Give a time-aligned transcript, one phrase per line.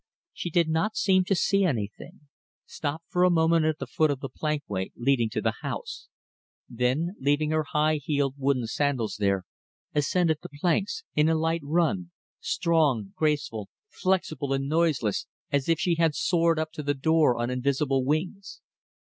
[0.33, 2.21] She did not seem to see anything,
[2.65, 6.07] stopped for a moment at the foot of the plankway leading to the house,
[6.67, 9.45] then, leaving her high heeled wooden sandals there,
[9.93, 12.09] ascended the planks in a light run;
[12.39, 17.51] straight, graceful, flexible, and noiseless, as if she had soared up to the door on
[17.51, 18.59] invisible wings.